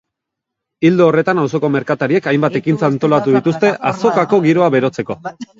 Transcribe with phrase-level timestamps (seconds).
[0.89, 5.23] Ildo horretan, auzoko merkatariek hainbat ekintza antolatu dituzte azokako giroa berotzeko.